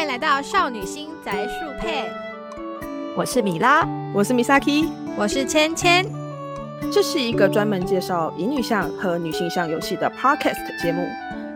[0.00, 2.08] 欢迎来到少女心宅树配，
[3.14, 6.06] 我是米拉，我是 Misaki，我是芊芊。
[6.90, 11.06] 这是一个专门介绍乙女向和女性向游戏的 Podcast 节目。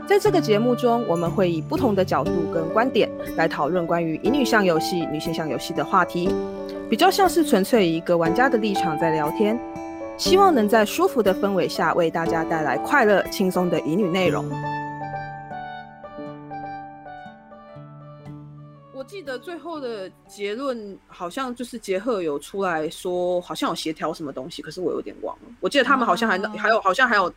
[0.07, 6.29] 在这个节目中，我们会以不同的角度跟观点来讨论关于乙女向游戏、女性向游戏的话题，
[6.91, 9.59] 比较像是纯粹以一个玩家的立场在聊天，
[10.19, 14.45] 希望能在舒服的氛围下为大家带来快乐、轻松的乙女内容。
[19.25, 25.43] 得最后的结论好像就是杰赫有出来说，好像有协调什么东西，可是我有点忘了。
[25.61, 27.33] 我记得他们好像还还有好像还有。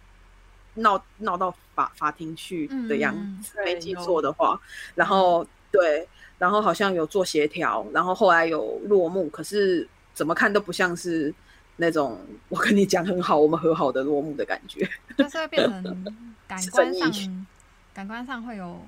[0.79, 4.61] 闹闹到法法庭去的样子，没记错的话，
[4.93, 11.33] 然后对，然后好像有做协调，然后后来有落幕，可是怎么看都不像是
[11.77, 15.83] 那种我跟你讲很好，我们和好的落幕的感觉，就是会变成
[16.47, 17.47] 感官上，
[17.91, 18.79] 感官上会有。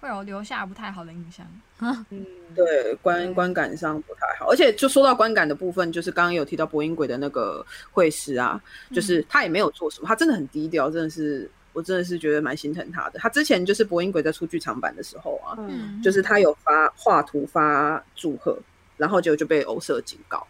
[0.00, 1.46] 会有留下不太好的印象
[2.10, 8.60] 嗯，对，观观感上不太好，而且就说到观感的部分，就是刚刚有提到博音鬼的那个会师啊，
[8.92, 13.18] 就是他也没有做什么，他真的很低调，真的是我真的是觉得蛮心疼他的。
[13.18, 18.58] 他之前就是博音鬼在出剧场版的时候啊，嗯，就是他有发画图发祝贺，
[18.96, 20.46] 然后结果就被欧社警告。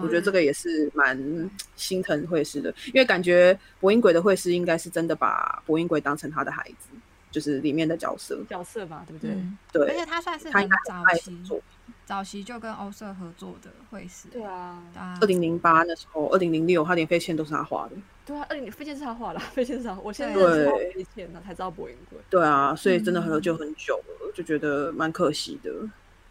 [0.00, 6.88] 我觉得这个也是蛮心疼会师的，因为感觉博音鬼的会师应该是真的把博音鬼当成他的孩子。
[7.32, 9.34] 就是里面的角色，角色吧，对不对？
[9.72, 11.62] 对，而且他算是很早期，
[12.04, 14.28] 早期就跟欧社合作的会是。
[14.28, 14.80] 对啊，
[15.20, 17.96] 二零零八那时候，二零零六他连飞线都是他画的。
[18.26, 19.98] 对啊，二零飞线是他画的，飞线是他。
[20.00, 22.18] 我现在对飞线，呢才知道博音鬼。
[22.28, 25.70] 对啊，所以真的很久很久了，就觉得蛮可惜的。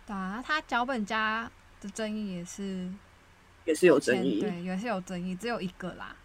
[0.06, 2.88] 对啊，他脚本家的争议也是，
[3.66, 6.16] 也是有争议，对，也是有争议，只有一个啦，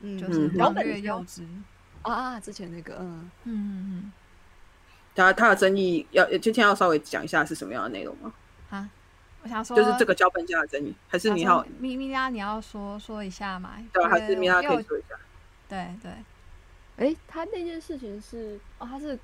[0.00, 1.42] 嗯，就是王月幼稚。
[2.12, 4.12] 啊，之前那个，嗯嗯嗯嗯，
[5.14, 8.32] 他他的争议要今天要稍微讲一下是什么样的内容吗？
[8.70, 8.88] 啊，
[9.42, 13.74] 我想说就是这个脚本家的争议，还是你要咪咪拉你要说说一下嘛？
[13.92, 15.16] 对，还是咪拉可以说一下？
[15.68, 16.12] 对对，
[16.96, 19.18] 哎，他那件事情是哦，他是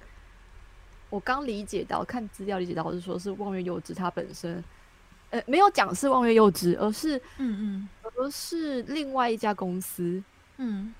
[1.10, 4.62] 我刚理解到看资料理解到是说是望月幼稚他本身，
[5.30, 10.22] 呃，没有讲是望月幼稚，而是嗯嗯，而是另外一家公司，
[10.56, 10.94] 嗯。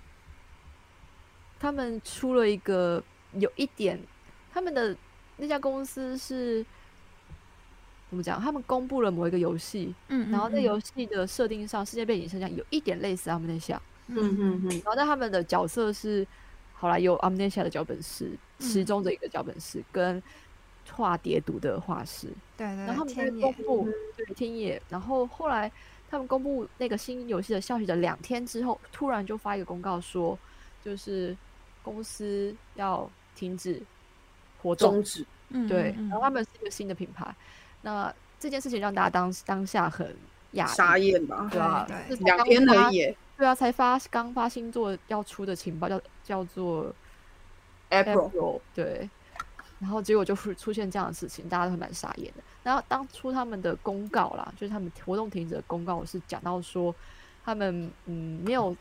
[1.65, 3.03] 他们出了一个
[3.39, 3.99] 有一点，
[4.53, 4.95] 他们的
[5.39, 6.63] 那家公司是
[8.11, 8.39] 怎么讲？
[8.39, 16.27] 他们公布了某一个游戏，嗯，然后在游戏的设定上，世界背景设定有一点类似他们那项，嗯嗯嗯，然后但他们的角色是，
[16.75, 20.23] 好了，有 Amnesia 的脚本师，其中的一个脚本师跟
[20.93, 23.89] 画蝶毒的画师，对对，然后他们公布
[24.19, 25.73] 对天野，然后后来
[26.11, 30.39] 他们公布那个新游戏的消息的两天之后，突然就发一个公告说，
[30.85, 31.35] 就是。
[31.85, 33.81] 公司要停止
[34.63, 35.27] 活动，终止，
[35.69, 37.33] 对，然后他们是一个新的品牌，
[37.83, 40.17] 那这件事情让大家当当下很
[40.53, 41.87] 哑傻眼吧，对吧？
[42.21, 46.91] 两天而已，对啊，才发刚发新作要出的情报，叫叫做
[47.91, 49.09] April，对，
[49.79, 52.43] 然后结果就是出现这样的事情，大家都蛮傻眼的。
[52.63, 56.95] 然后当初他们的公告啦，就是他们活动停止的公告是讲到说，
[57.45, 58.75] 他们嗯没有。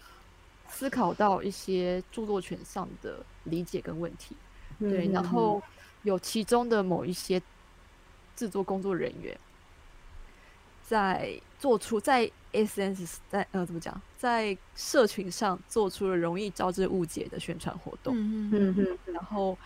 [0.73, 4.35] 思考到一些著作权上的理解跟问题，
[4.79, 5.61] 对，然后
[6.01, 7.39] 有其中的某一些
[8.35, 9.37] 制作工作人员
[10.81, 19.57] 在做出在 SNS 在呃怎么讲，在社群上做出了容易招致误解的宣传活动，嗯嗯嗯，然后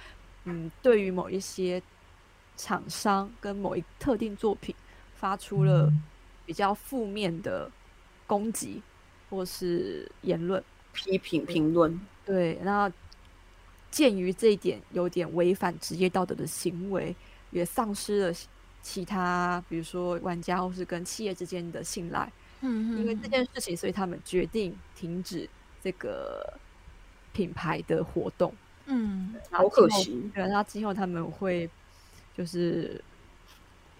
[0.43, 1.81] 嗯，对于某一些
[2.57, 4.75] 厂商跟某一特定作品
[5.15, 5.91] 发出了
[6.45, 7.71] 比较负面的
[8.27, 8.81] 攻击
[9.29, 10.61] 或是言论。
[10.97, 12.91] 批评评论，对，那
[13.91, 17.15] 鉴于这一点有点违反职业道德的行为，
[17.51, 18.37] 也丧失了
[18.81, 22.29] 其他，比如说玩家或是跟企业之间的信赖。
[22.61, 25.47] 嗯，因为这件事情，所以他们决定停止
[25.83, 26.59] 这个
[27.31, 28.51] 品牌的活动。
[28.87, 30.29] 嗯，好可惜。
[30.33, 31.69] 对，那今后他们会
[32.35, 32.99] 就是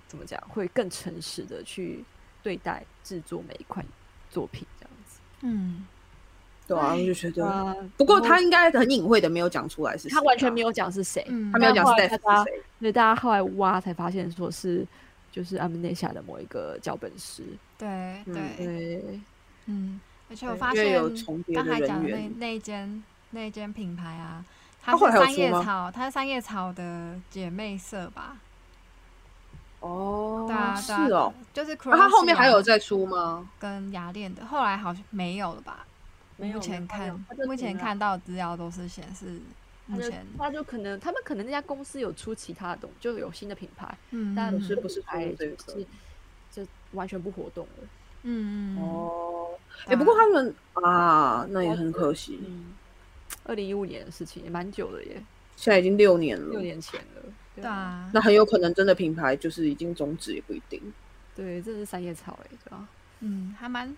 [0.08, 2.04] 怎么讲，会更诚实的去
[2.42, 3.86] 对待制作每一款
[4.32, 5.20] 作品，这样子。
[5.42, 5.86] 嗯。
[6.68, 12.18] 对啊，我就觉得，不过他应该很隐晦的没有讲出来是，他完全没有讲是谁，他没有讲是谁，
[12.80, 14.86] 所以大家后来挖才发现说是
[15.32, 17.44] 就是阿门内下的某一个脚本师，
[17.78, 19.20] 对对对，
[19.68, 20.00] 嗯，
[20.30, 21.02] 而且我发现
[21.54, 24.44] 刚才讲的那那间那间品牌啊，
[24.84, 28.36] 它是三叶草，它是三叶草的姐妹色吧？
[29.80, 33.48] 哦，对啊，是哦，就是他后面还有在出吗？
[33.60, 35.87] 跟雅链的，后来好像没有了吧？
[36.38, 39.40] 目前看，目前看到资料都是显示
[39.88, 45.86] 目前他就可能他们可能那家公司有出其他的东，就有新的品牌，嗯，但是不是牌就是
[46.52, 47.88] 就完全不活动了。
[48.24, 49.50] 嗯嗯哦，
[49.86, 52.40] 哎，不过他们啊，那也很可惜。
[52.46, 52.74] 嗯，
[53.46, 55.24] 二零一五年的事情也蛮久了耶，
[55.56, 57.32] 现在已经六年了，六年前了。
[57.56, 60.82] 对啊，那很有可能真的品牌就是已经终止，也不一定。
[61.36, 62.88] 对，这是三叶草哎，对吧？
[63.22, 63.96] 嗯，还蛮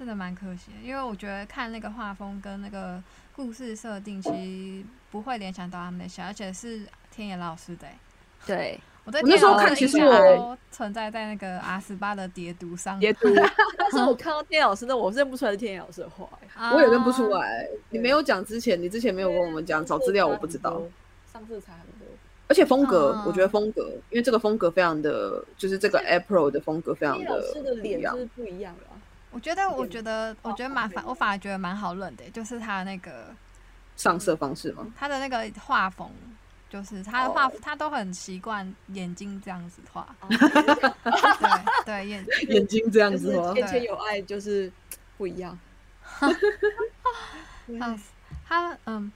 [0.00, 2.98] 真的蛮可惜，因为我觉得看那个画风跟那个
[3.36, 6.80] 故事设定，其实不会联想到他们的笑，而且是
[7.14, 7.86] 天野老师的。
[8.46, 12.98] 对，我在那时候看，其实我存在在那个 R 十八的叠读上。
[12.98, 13.28] 叠读
[13.76, 16.26] 但是我看到天野老师的，我认不出来是天野老师的画，
[16.72, 17.68] 我也认不出来。
[17.90, 20.80] 你没有讲之前，你之前没有跟我们讲，找资料我不知道。
[21.30, 22.08] 上次才很多。
[22.48, 28.84] 而且风格，我觉得风格，因为这个风格非常的，就是这个 April 的风格非常的老师的脸是不一样的。
[29.30, 33.34] 我觉得，我觉得，我觉得蛮反，我反而觉得蛮好认的，就是他那个
[33.96, 34.86] 上色方式吗？
[34.98, 36.10] 他的那个画风，
[36.68, 40.06] 就是他的画，他都很习惯眼睛这样子画。
[40.28, 40.38] 对
[41.84, 44.72] 对， 眼眼睛这样子画，眼前有爱就是
[45.16, 45.58] 不一样。
[47.68, 48.00] 嗯，
[48.48, 49.12] 他嗯，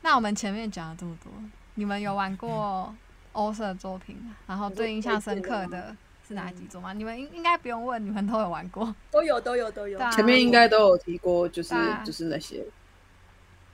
[0.00, 1.32] 那我们前面讲了这么多。
[1.74, 2.94] 你们有玩过
[3.32, 4.16] 欧色作品，
[4.46, 5.94] 然后最印象深刻的
[6.26, 6.92] 是哪几种吗？
[6.92, 9.98] 你们应应该不用问，你们都有玩过， 都有都有都有。
[10.10, 11.74] 前面应该都有提过，就是
[12.04, 12.64] 就是那些，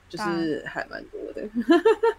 [0.07, 1.41] 就是还蛮多的。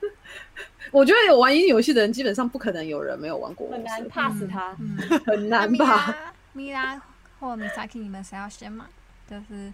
[0.90, 3.68] 我觉得有玩音游戏的人，基本上不可能有人没有玩过。
[3.72, 4.76] 很难 pass 他，
[5.24, 6.34] 很难吧？
[6.52, 7.00] 米拉
[7.40, 8.86] 或米萨 k 你们谁要先吗？
[9.30, 9.72] 就是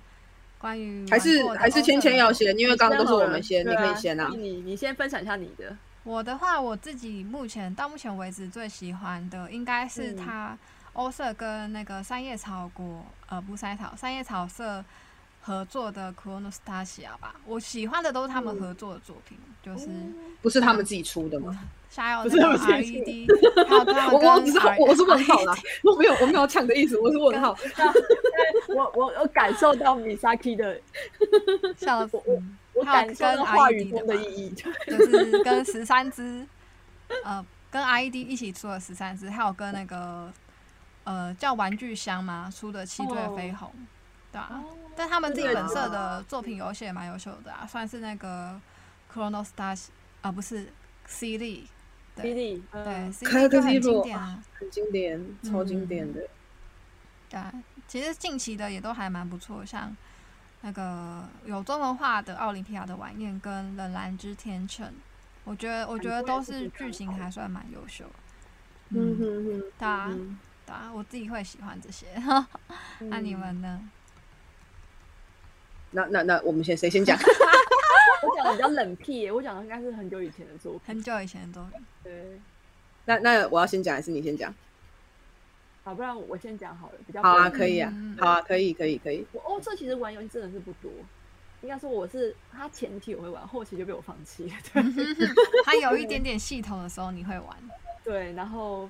[0.58, 4.30] 关于还是还是芊芊要先，因为刚刚都是我们先，你可以先啊。
[4.32, 5.76] 你你先分享一下你的。
[6.04, 10.56] 我的话，我自己目前到目前为止最喜欢的应该是他
[10.94, 14.84] 欧社跟那个三叶草国呃不三叶草三叶草社
[15.42, 17.34] 合作的《Chronostasia》吧。
[17.44, 19.88] 我喜欢的都是他们合作的作品，就是
[20.42, 21.58] 不是他们自己出的吗？
[21.90, 23.26] 下 有那个 RED，
[24.12, 27.56] 我我只是我是问号啦，我没有我没有抢的意思，我是问号。
[28.74, 30.80] 我我我感受到 Misaki 的
[31.76, 32.16] 笑死。
[32.24, 32.40] 我
[32.84, 34.62] 感受到话语中的意义， 就
[35.06, 36.46] 是跟十三只，
[37.24, 40.32] 呃，跟 IED 一起出了十三只，还有跟那个
[41.04, 43.72] 呃叫玩具箱嘛出的七对绯红，
[44.32, 44.62] 对啊，
[44.96, 48.60] 但他们自己本色的作品有些蛮优秀的啊，算是那个
[49.12, 49.86] Chrono Stars
[50.22, 50.72] 啊，不是
[51.06, 51.68] C D，，
[52.16, 56.20] 对对，C D 就很经典啊，很经典，超经典的。
[57.28, 57.52] 对啊，
[57.86, 59.96] 其实近期的也都还蛮不错，像。
[60.62, 64.86] 那个有中文化的《奥林匹亚的晚宴》跟《冷蓝之天秤》，
[65.44, 68.04] 我觉得我觉得都是剧情还算蛮优秀。
[68.90, 70.10] 嗯哼哼，对啊，
[70.66, 72.06] 对啊，我自己会喜欢这些。
[73.08, 73.80] 那你们呢？
[75.92, 77.16] 那那那我们先谁先讲？
[78.22, 80.80] 我讲的比较冷僻，我讲的应该是很久以前的作品。
[80.86, 81.80] 很久以前的作品。
[82.02, 82.40] 对。
[83.06, 84.54] 那那我要先讲还是你先讲？
[85.82, 89.26] 好，不然我先讲好了，比较好啊，可以啊，好啊，可以，可以，可以。
[89.32, 90.90] 我欧这其实玩游戏真的是不多，
[91.62, 94.52] 应该说我是他前期我会玩，后期就被我放弃了。
[95.64, 97.56] 他 有一点点系统的时候你会玩，
[98.04, 98.88] 对，然后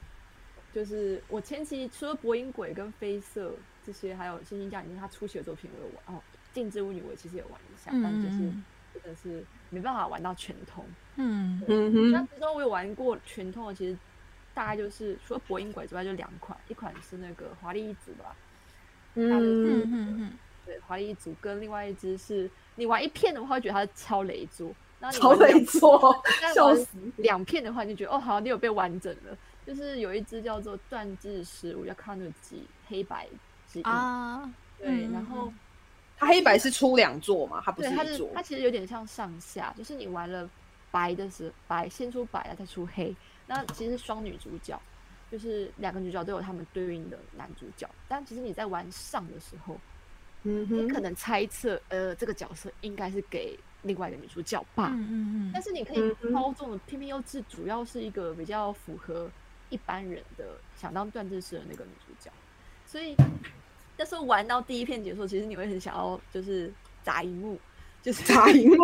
[0.75, 3.53] 就是我前期除了博音鬼跟飞色
[3.87, 6.23] 这些，还有星星降临他初期的作品我有玩哦，
[6.53, 8.39] 镜之巫女我其实有玩一下，但就是
[8.95, 10.85] 真的是没办法玩到全通。
[11.17, 13.97] 嗯嗯哼，那其中我有玩过全通的，其实。
[14.55, 18.35] 大概就是除了博音鬼之外，就两款，一款是那个华丽一族吧，
[19.15, 20.33] 嗯嗯嗯，
[20.67, 24.75] 对，华丽一族跟另外一只是你玩一片的话，会觉得它是超雷族，
[25.13, 25.81] 超雷族，
[26.55, 26.89] 笑死！
[27.17, 29.37] 两片的话，你就觉得哦，好，你有被完整了。
[29.67, 33.29] 就是有一只叫做断肢十五，叫康乐吉黑白
[33.71, 35.53] 之啊，对，然后
[36.19, 40.49] 它黑白是出两座嘛，它不是一座，它其实有点像上下，就是你玩了
[40.91, 43.15] 白的时白先出白，再出黑。
[43.51, 44.81] 那其实双女主角，
[45.29, 47.91] 就是两个女主角都有他们对应的男主角。
[48.07, 49.77] 但其实你在玩上的时候，
[50.45, 54.91] 嗯你可能猜测，呃，这个角色应该是给另外一个女主角吧。
[54.93, 55.51] 嗯嗯嗯。
[55.53, 59.29] 但是你可以操纵的偏偏又是主要是一个比较符合
[59.69, 62.31] 一般人的想当断正式的那个女主角。
[62.87, 63.17] 所以
[63.97, 67.59] 那时候玩到第一片结束，其实你会很想要就是砸荧幕。
[68.03, 68.77] 就是打荧幕，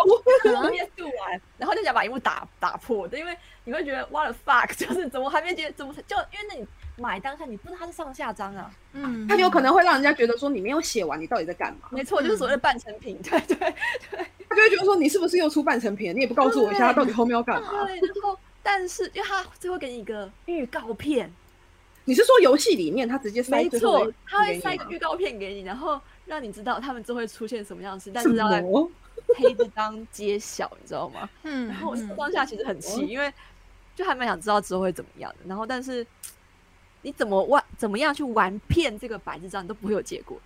[0.44, 11.88] 然后边度完，然后就想把荧幕打打破的，因为你会觉得 what the fuck，就是怎么还没结，怎么就因为那你买当下你不知道它是上下章啊，嗯，它有可能会让人家觉得说你没有写完，你到底在干嘛？
[11.90, 16.14] 没错，就是所谓的半成品，对 对对，他就会觉得说你是不是又出半成品？
[16.14, 17.86] 你也不告诉我一下，他到底后面要干嘛？
[17.86, 21.32] 对，然后但是因为他最后给你一个预告片，
[22.04, 23.62] 你是说游戏里面他直接塞？
[23.62, 28.62] 没错，他会塞一个预告片给你，然后让你知道他们之后会出现什么样的事，但是要在。
[29.34, 31.28] 黑字章揭晓，你知道吗？
[31.42, 33.32] 嗯，然后当下其实很气，因为
[33.94, 35.38] 就还蛮想知道之后会怎么样的。
[35.46, 36.06] 然后但是
[37.02, 40.38] 你怎么玩，怎么样去玩骗这个白字章，你都不会有结果。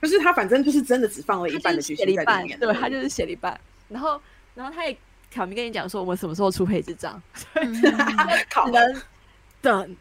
[0.00, 3.58] 可是他反正就是真的只放了一半的剧情在里面，，对他就是写了一半。
[3.88, 4.20] 然后
[4.54, 4.96] 然后他也
[5.30, 7.22] 挑明跟你讲说，我们什么时候出黑之章，
[8.70, 9.02] 能
[9.62, 9.96] 等。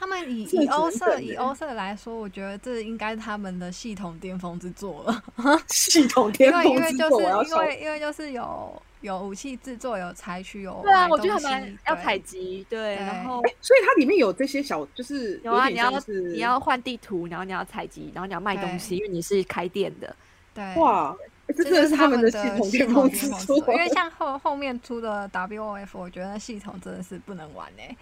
[0.00, 5.22] 他们以以欧社等欸以欧社来说，我觉得这应该是他们的系统巅峰之作了。
[5.68, 15.90] 系统因巅峰之作，为就是因为因为就是有有武器制作，有采取，有对啊，我觉得蛮要对采集，对，然后哎所以它里面有这些小，就是有啊，你要
[16.32, 20.16] 你要换地图，然后你要采集，然后你要卖东西，因为你是开店的。
[20.54, 21.14] 对，哇，
[21.48, 27.96] 这真的是他们的系统巅峰之作， 因为 像后后面出的 WOF，我觉得系统真的是不能玩哎、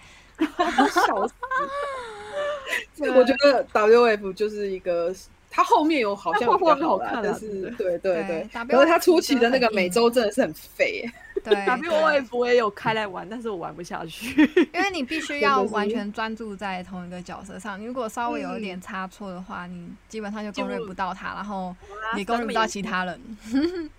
[0.47, 3.11] 笑死！
[3.11, 5.14] 我觉得 WF 就是一个，
[5.50, 14.42] 它后面有好像有比较好看啊但是对对对，对可是它 WF 初期的那个美洲真的是很废耶，对 WOF 我也有开来玩，但是我玩不下去。
[14.75, 23.21] 因为你必须 要完全专注在同一个角色上，你如果稍微有一嗯点差错的话，你基本上就攻略不到他，然后啊你攻略不到其他人，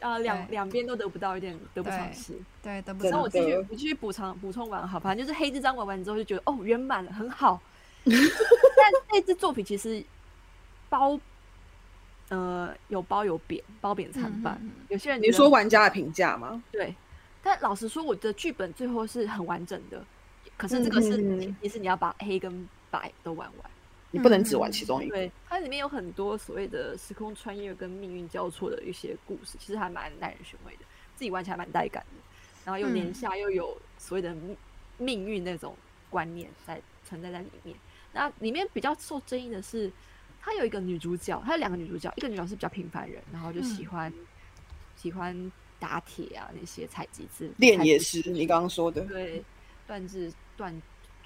[0.00, 2.34] 呃，两两边都得不到，有点得不偿失。
[2.62, 7.60] 对，得不真到然后我继续的我继续补偿补充完好，反正就是黑这张玩完之后就觉得哦圆满了，很好。
[8.04, 10.02] 但那支作品其实
[10.88, 11.18] 褒
[12.28, 14.60] 呃有褒有贬，褒贬参半。
[14.88, 16.62] 有些人你说玩家的评价吗？
[16.70, 16.94] 对，
[17.42, 20.02] 但老实说，我的剧本最后是很完整的。
[20.56, 23.70] 可是这个是前提是你要把黑跟白都玩完。
[24.10, 30.84] 你不能只玩其中一个，对，它里面有很多所谓的时空穿越跟命运交错的一些故事，其实还蛮耐人寻味的，
[31.14, 32.22] 自己玩起来蛮带感的。
[32.64, 34.56] 然后又年嗯下又有所谓的命
[34.98, 35.76] 命运那种
[36.10, 37.76] 观念在存在在里面。
[38.12, 39.90] 那里面比较受争议的是，
[40.40, 44.12] 它有一个女主角，它有两个女主角，一个女主角是比较平凡人，然后就喜嗯欢、
[44.96, 49.44] 喜欢打铁啊那些采集资练也是你刚刚说的对
[49.86, 50.74] 断肢断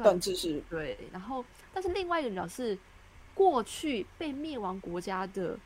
[0.02, 2.76] 断肢是对，然后但是另外一个女角是
[3.35, 5.59] 过去被灭亡国家的，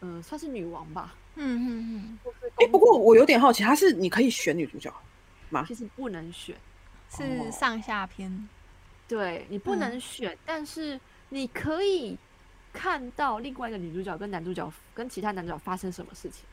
[0.00, 2.18] 呃，算是女王吧，嗯嗯嗯，
[2.56, 4.92] 哎，公不过我有点好奇，她是你可以选女主角
[5.48, 5.64] 吗？
[5.66, 6.56] 其实不能选，
[7.10, 8.48] 是哦上下篇，
[9.08, 12.16] 对你不嗯能选，但是你可以
[12.72, 16.44] 看到另外一个女主角跟男主角跟其他男主角发生什么事情。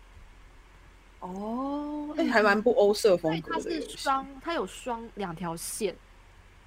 [1.19, 5.95] 哦，哎，还蛮不欧社因风格的它是双，它有双两条线。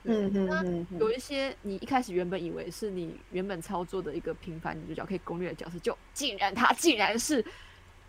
[0.05, 7.45] 嗯嗯有一些你一开始原本以为是你原本操作的一个平凡女主角可以攻略的角色，就竟然她竟然是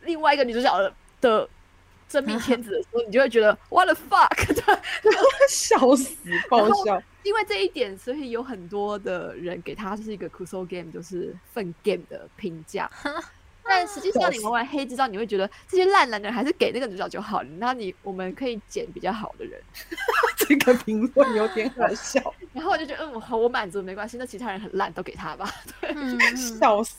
[0.01, 1.49] 另外一个女主角的的
[2.07, 4.29] 真命天子的时候，你就会觉得 what the fuck！
[5.01, 5.11] 对，
[5.49, 6.15] 笑死，
[6.49, 7.01] 爆笑。
[7.23, 12.89] 因为这一点，所以有很多的人给它是一个 Kuso game，就是粪 game 的评价。
[13.63, 17.47] 但实际上，你玩完黑之后，你会觉得这些烂男人还是给那个女主角就好了。
[17.57, 19.61] 那你我们可以捡比较好的人。
[20.37, 24.17] 这个评论有点可笑，然后我就觉得，嗯，好，我满足没关系。
[24.17, 25.49] 那其他人很烂，都给他吧。
[25.79, 26.35] 对。
[26.35, 26.97] 笑死。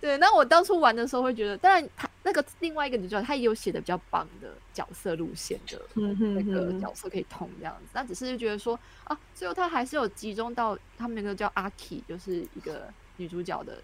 [0.00, 13.78] 对，那我当初玩的时候会觉得，当然他那个另外一个女主角，她也有写的比较棒的角色路线的嗯那个角色可以通这样子，那只是就觉得说啊，最后她还是有集中到他们那个叫阿 K，就是一个女主角的，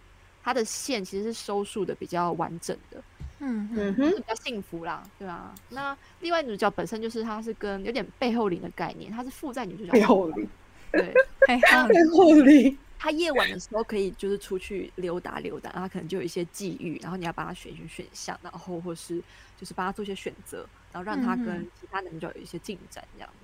[0.45, 3.03] 她的线其实是收束的比较完整的，
[3.39, 5.55] 嗯嗯比较幸福啦，对啊。
[5.71, 10.49] 那另外女主角本身就是她是跟有点背后灵的概念，她是附在女主角背后灵，
[10.93, 11.15] 对。
[11.47, 19.23] 背后灵，他夜晚的时候可以就是出去溜达溜达，然后可能就有一些际遇，然后你要帮他选一选选项，然后或是
[19.59, 23.29] 就是帮他做一些选择，然后让他跟其他男主角有一些进展这样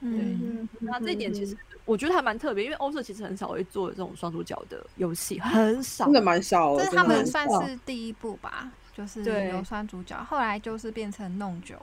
[0.00, 6.14] 嗯那这一点其实我觉得还蛮特别，因为欧社其实很少会做这种双主角的游戏，很 少真。
[6.14, 11.76] 的蛮少的，这是他们算是第一部吧，就是对有双主角，后来就是变成弄酒，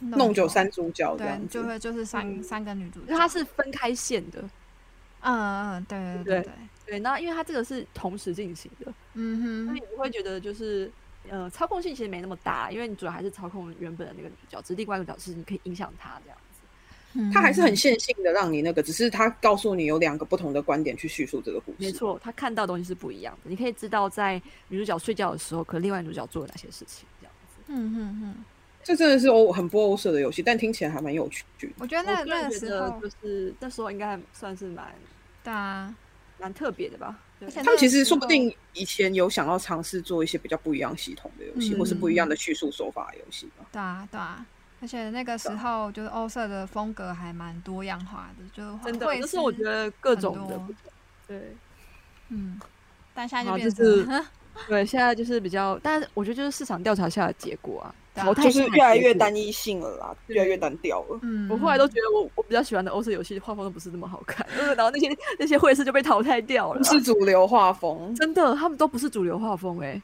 [0.00, 1.62] 弄酒三主角对就。
[1.62, 4.40] 会就是三嗯三个女主角，因为它是分开线的，
[5.20, 6.52] 嗯嗯嗯，对对对对
[6.86, 10.90] 对，那因为它这个是同时进行的，嗯哼所以，你会觉得就是
[11.30, 16.38] 呃操控性其实没那么大，因为你主要还是操控原本的那个女主角，只是另外一个角色你可以影响她这样
[17.32, 21.76] 他还是很线性的让你那个，只是他告诉你有两个不同的观点去叙述这个故事。
[21.78, 23.50] 没，错，他看到的东西是不一样的。
[23.50, 27.62] 你可以知道，在女主角睡觉的时候，可能另外女主角做了哪些事情，这样子。
[27.68, 28.44] 嗯哼哼，
[28.82, 31.68] 这真的是欧很不欧式的游戏，但听起来还蛮有趣的。
[31.78, 34.92] 我觉得那我个那个时人觉得候，就是那时候应该还算是蛮
[35.42, 35.94] 大啊，
[36.38, 37.18] 蛮特别的吧。
[37.56, 43.66] 他们其实说不定以前有想要尝试做一些比较不一样系统的游戏，嗯或是不一样的叙述手法的游戏吧。
[43.70, 44.46] 对啊对啊，
[44.84, 50.60] 而且那个时候就是欧色的风格还蛮多样化的，就真的，会就是我觉得各种的
[51.26, 51.56] 对，
[52.28, 52.60] 嗯，
[53.14, 54.26] 但现在就变就是成
[54.68, 61.18] 对，现在就是比较，但是我觉得就是市场调查下的结果啊，淘汰就是越来越单一性了啦，越来越单调了。
[61.22, 66.84] 嗯，我后来都觉得我我比较喜欢的欧式游戏画风都不是那么好看，呃然后那些那些会师就被淘汰掉了不。
[66.84, 70.02] 是主流画风，真的，他们都不是主流画风哎、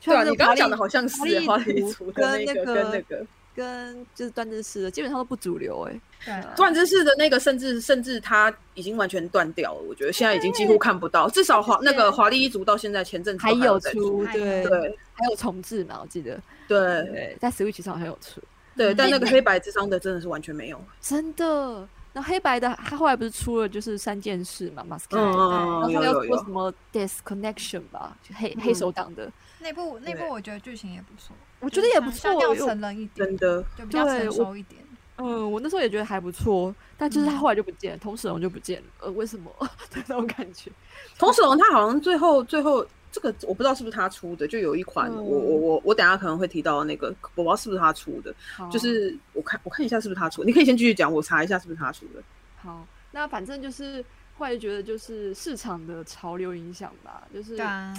[0.00, 6.52] 对啊，你刚刚讲的好像是华跟那个跟那个跟就是段志士的，基本上都不主流哎、对啊。
[6.54, 9.80] 段之士的那个，甚至甚至他已经完全断掉了。
[9.88, 14.98] 我觉得现在已经几乎看不到，至少华那个华丽一族到现在前阵子还有出对对。
[15.14, 16.78] 还有重置嘛，我记得对。
[17.04, 18.38] 对，在 Switch 上还有出，
[18.76, 20.78] 对，但那个黑白之伤的真的是完全没有。
[21.00, 21.88] 真的。
[22.12, 25.50] 那黑白的他后来不是出了就是三件事嘛 m a s k 嗯然后
[25.84, 31.36] 嗯，有他又有有，出什么 Disconnection 吧，就黑黑嗯手党的，那部那部我觉得剧情也不错，
[31.66, 34.80] 我觉得也不错成人一点，真的就比较成熟一点。
[35.16, 39.50] 嗯，我那时候也觉得还不错，但就是他嗯后来就不见了，童史龙就不见了，呃，为什么？
[39.90, 40.70] 对那种感觉。
[41.18, 48.32] 童史龙他好像最后最后这个我不知道是不是他出的，就有一款嗯我我我我等下可能会提到那个，我不知道是不是他出的，
[48.70, 52.22] 就是我看我看一下是不是他出的，你可以先继续讲，我查一下是不是他出的。
[52.62, 54.04] 好，那反正就是
[54.36, 57.94] 后来觉得就是市场的潮流影响吧，就是对啊，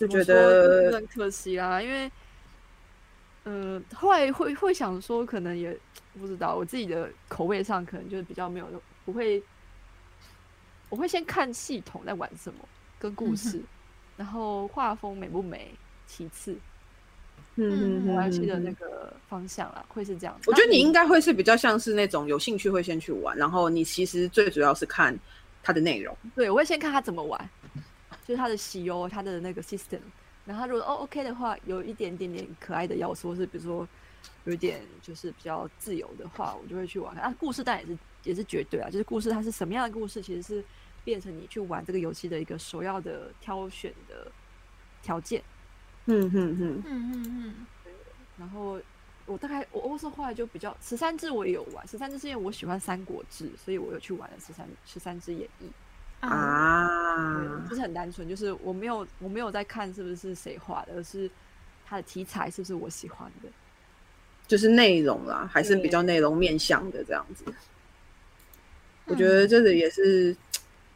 [0.00, 2.10] 就觉得很可惜啦，因为
[3.44, 5.76] 呃后来会会想说，可能也
[6.18, 8.66] 不知道我自己的口味上可能就是比较没有
[9.04, 9.42] 不会，
[10.88, 12.58] 我会先看系统在玩什么
[12.98, 13.60] 跟故事，
[14.16, 15.74] 然后画风美不美
[16.06, 16.56] 其次，
[17.56, 20.38] 嗯玩游戏的那个方向啦，会是这样。
[20.46, 25.16] 我觉得你应该会是比较像是那种有兴趣会先去玩，然后你其实最主要是看
[25.62, 26.16] 它的内容。
[26.34, 27.50] 对，我会先看他怎么玩，
[28.30, 29.98] 就是他的喜忧，他的那个 system。
[30.46, 33.88] 然后他如果哦 OK 的话，有一点点点可爱的要素，是比如说
[34.44, 37.12] 有一点就是比较自由的话，我就会去玩。
[37.16, 40.64] 啊，故事当然也是也是绝对啊，就是故事它是什么样的故事，其实是
[41.02, 44.30] 变成你去玩这个游戏的一个首要的挑选的
[45.02, 45.42] 条件。
[46.06, 47.92] 嗯嗯嗯，嗯嗯嗯，
[48.38, 48.80] 然后
[49.26, 55.66] 我大概我欧式后来就比较十三只我也有玩，十三只是因为我喜欢三国志，所以我有去玩了十三十三只演义。
[56.20, 57.38] 啊，啊。
[57.64, 61.30] 对，，就是很单纯，就是我没有我没有在看是不是谁画的，而是
[61.86, 63.48] 它的题材是不是我喜欢的。
[64.46, 67.44] 就是内容啦，还是比较内容面向的这样子。
[69.04, 70.36] 我觉得这个也是，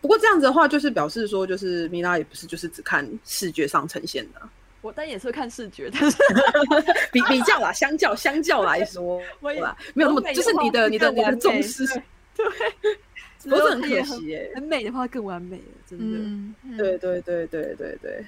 [0.00, 4.50] 不过这样子的话，就是表示说，就是米拉也不是就是只看视觉上呈现的啊、
[4.82, 6.16] 我但也是会看视觉，但是
[7.12, 11.86] 比比较啦，相较相较来说，对吧，没有那么，就是你的你的你的重视，
[12.34, 12.44] 对，
[13.48, 16.18] 不是很 可惜耶、很美的话更完美了，真的。
[16.18, 18.26] 嗯，嗯对，对对对对对，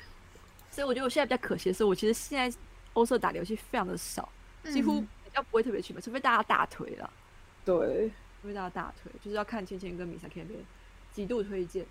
[0.71, 2.57] 所以我觉得我现在比较可惜的是，我其实现在
[2.93, 4.29] 欧社打的游戏非常的少，
[4.65, 7.11] 几乎嗯比较不会特别去买，除非大家大腿了，
[7.65, 8.11] 对，
[8.43, 10.59] 除非大家大腿，就是要看芊芊跟米萨 K 那边
[11.13, 11.85] 极度推荐，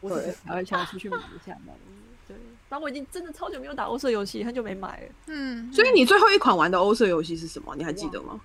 [0.00, 1.74] 我对才会想要出去买一下嘛。
[2.26, 2.36] 对，
[2.68, 5.08] 然后我已经真的超久没有打欧社游戏，很久没买了。
[5.28, 7.74] 嗯，所以你最后一款玩的欧式游戏是什么？
[7.74, 8.38] 你还记得吗？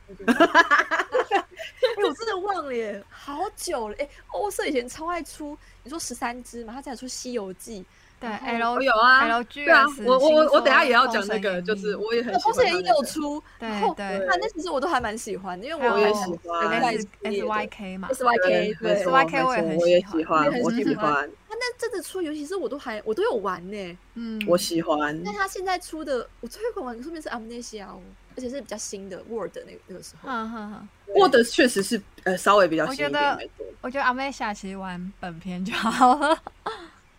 [1.97, 3.95] 哎、我真的忘了耶，好久了。
[3.99, 7.85] 哎、欧社以前超爱出，你说十三只嘛，他才出《西游记
[8.19, 23.97] 对 L 有啊 LG 对啊，我我我我等下也要讲讲那个，就是我也很》，喜欧社也欢它那个有出，对然后对那那其实我都还蛮喜欢的，因为我也喜欢 S S Y K 嘛，S Y K 对，没对，错 SYK 我也很我也喜欢我也，很喜喜欢欢，他那阵子出游戏，其实我都还我都有玩呢。
[24.13, 25.21] 嗯，我喜欢。
[25.25, 27.99] 但他现在出的，我最后一款玩的说明是 Amnesia 哦，
[28.35, 30.29] 而且是比较新的 Word 那个那个时候。
[30.29, 33.49] 嗯哼哼，过的确实是呃稍微比较新一点，我觉得。
[33.81, 36.41] 我觉得阿妹下棋玩本片就好了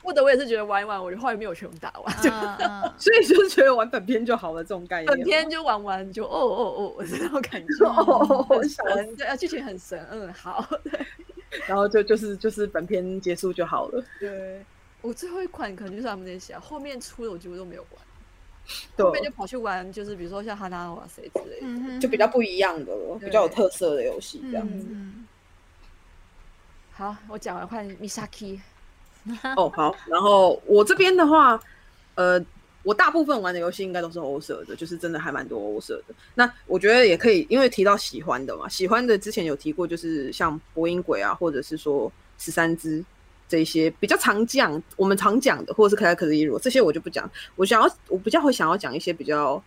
[0.02, 2.16] ，Word 我也是觉得玩一玩，我就后来没有全部打完，
[2.98, 5.06] 所以就是觉得玩本片就好了，这种概念。
[5.06, 7.84] 本片就玩完就哦哦哦，这种感觉。
[7.84, 11.06] 哦，很笑神，对，啊剧情很神，嗯，好，对
[11.68, 14.02] 然后就就是就是本片结束就好了。
[14.18, 14.64] 对。
[15.02, 18.13] 我最后一款可能就是 Amnesia，后面出的我几乎都没有玩，对
[18.98, 21.66] 后面就跑去玩，就是比如说像哈娜瓦谁之类的。
[21.66, 24.66] 嗯，就比较不一样的了，比较有特色的游戏这样。
[24.66, 25.26] 子嗯
[26.92, 28.60] 好，我讲完换 Misaki。
[29.56, 31.58] 哦，好，然后我这边的话，
[32.14, 32.38] 呃，
[32.82, 36.14] 我大部分玩的游戏应该都是欧社的，就是真的还蛮多欧社的。
[36.34, 43.02] 那我觉得也可以，因为提到喜欢的嘛，喜欢的之前有提过，就是像博音鬼啊，或者是说十三只
[43.48, 47.30] 这些比较常讲，我们常讲的，或者是可爱可是一如这些我就不讲。
[47.56, 49.62] 我想要，我比较会想要讲一些比较，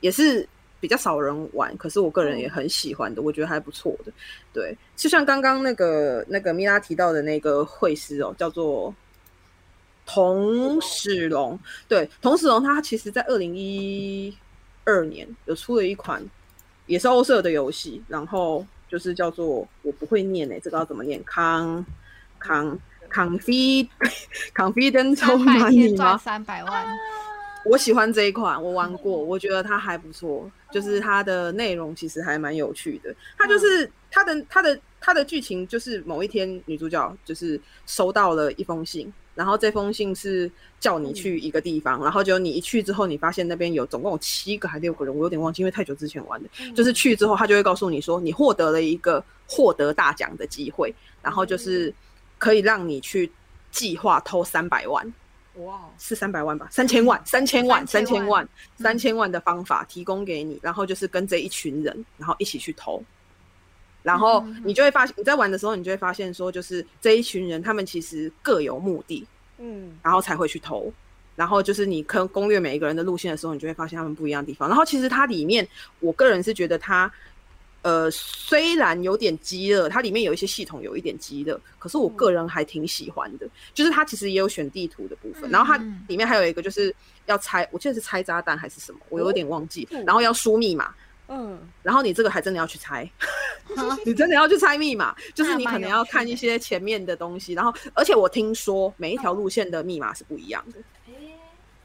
[0.00, 0.46] 也是
[0.80, 4.12] 比较少人玩，可是我个人也很喜欢的，我觉得还不错的。
[4.52, 8.94] 对，就像刚刚那个那个米拉提到的那个会师哦，叫做
[10.04, 11.58] 童史龙。
[11.88, 14.36] 对，童史龙他其实在二零一
[14.84, 16.22] 二年有出了一款
[16.86, 21.22] 也是欧社的游戏，然后就是叫做我不会念诶、这个要怎么念？
[21.24, 21.84] 康
[22.38, 22.78] 康
[23.14, 23.88] ，Confid
[24.54, 26.18] Confidential 三百天 Money 赚吗？
[26.18, 26.86] 三百万，
[27.64, 33.14] 我喜欢这一款，我玩过，我觉得它还不错，就是它的内容其实还蛮有趣的。
[33.38, 46.48] 它就是它的它的它的剧情就是某一天女主角就是收到了一封信，然后这封信是叫你去一个地方，然后就你一去之后，你发现那边有总共有七个还六个人，我有点忘记，因为太久之前玩的。
[46.74, 51.92] 就是去之后，他就会告诉你说，你获得了一个获得大奖的机会，然后就是
[52.44, 53.32] 可以让你去
[53.70, 55.14] 计划偷三百万。
[55.54, 63.02] 哇，是三百万吧，三千万，三千万，三三千万，三千万的方法提供给你，然后就是跟这一群人，然后一起去偷，
[64.02, 69.24] 然后嗯你就会发现，你在玩的时候，你就会发现说，就是这一群人他们其实各有目的，
[69.58, 70.92] 嗯，然后才会去投。
[71.36, 74.68] 然后就是你可攻略每一个人的路线的时候，你就会发现他们不一样的地方。
[74.68, 75.66] 然后其实它里面，
[76.00, 77.10] 我个人是觉得它，
[77.84, 83.46] 呃，虽然有点鸡肋，它里面有一些系统有一点鸡肋，可是我个人还挺喜欢的。
[83.74, 86.94] 就是它其实也有选地图的部分，嗯然后它嗯里面还有一个就是
[87.26, 90.02] 要拆，我记得是拆炸弹还是什么，我有点忘记哦。
[90.06, 90.94] 然后要输密码，
[91.28, 93.06] 嗯，然后你这个还真的要去猜，
[94.06, 100.78] 你真的要去猜密码，就是你可能要看一些前面的东西，然后而且我听说每一条路线的密码是不一样的。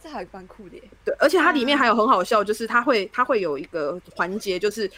[0.02, 0.84] 这还蛮酷的耶。
[1.04, 4.90] 对，而且它里面嗯还有很好笑，就是它会它会有一个环节，就是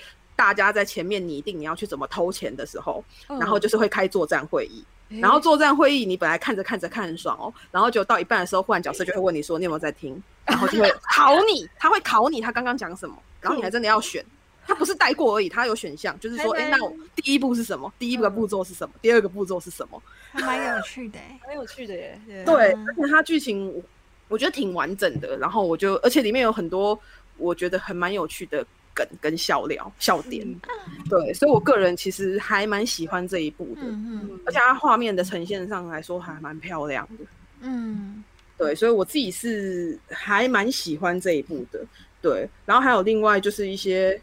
[0.41, 4.84] 大家在前面拟定你要去怎么偷钱的时候，然后就是会开作战会议。
[5.21, 14.25] 然后作战会议，你本来看着看着看很爽哦，然后就到一半的时候，忽然角色就会问你说你有没有在听， 然后就会考你，他会考你他刚刚讲什么，然后你还真的要选。
[14.65, 17.93] 他不是带过而已，他有选项，就是说，哎、那我第一步是什么？
[17.99, 18.95] 第一个步骤是什么？
[18.99, 20.01] 第二个步骤是什么？
[20.32, 21.39] 还蛮有趣的欸。
[21.45, 22.19] 蛮有趣的耶。
[22.43, 23.84] 对，嗯而且它剧情我
[24.30, 26.97] 我觉得挺完整的，然后我就而且里面有很多
[27.38, 30.47] 我觉得很蛮有趣的梗跟笑料笑点，
[31.10, 34.39] 对，所以我个人其实还蛮喜欢这一部的，嗯嗯。
[34.45, 37.25] 而且它画面的呈现上来说还蛮漂亮的，
[37.62, 38.23] 嗯，
[38.58, 41.86] 对，所以我自己是还蛮喜欢这一部的，
[42.21, 44.19] 对，然后还有另外就是一些